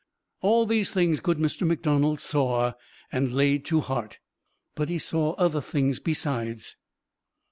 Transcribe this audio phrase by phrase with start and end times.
[0.41, 1.61] All these things good Mr.
[1.61, 2.71] McDonald saw,
[3.11, 4.17] and laid to heart;
[4.73, 6.75] but he saw other things besides.